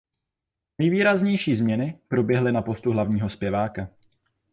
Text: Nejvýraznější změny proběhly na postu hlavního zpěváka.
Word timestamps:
Nejvýraznější 0.77 1.55
změny 1.55 1.99
proběhly 2.07 2.51
na 2.51 2.61
postu 2.61 2.91
hlavního 2.91 3.29
zpěváka. 3.29 3.87